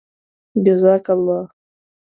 جزاك 0.65 1.07
اللهُ 1.17 1.47